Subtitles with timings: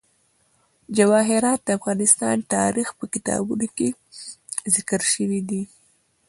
[0.97, 3.89] جواهرات د افغان تاریخ په کتابونو کې
[4.75, 5.61] ذکر شوی دي.